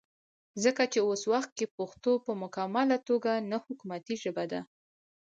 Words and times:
ځکه 0.63 0.83
چې 0.93 0.99
وس 1.07 1.23
وخت 1.33 1.51
کې 1.57 1.65
پښتو 1.77 2.11
پۀ 2.23 2.31
مکمله 2.43 2.97
توګه 3.09 3.31
نه 3.51 3.57
حکومتي 3.65 4.15
ژبه 4.23 4.45
ده 4.51 4.61